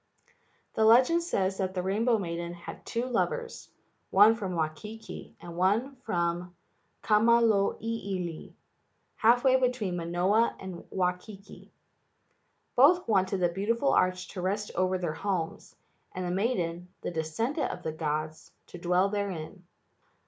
[0.73, 3.69] The legends say that the rainbow maiden had two lovers,
[4.09, 6.55] one from Waikiki, and one from
[7.03, 8.55] Kamoiliili,
[9.17, 11.69] half way between Manoa and Waikiki.
[11.69, 15.75] HAWAIIAN GHOST TESTING 85 Both wanted the beautiful arch to rest over their homes,
[16.13, 19.67] and the maiden, the descendant of the gods, to dwell therein.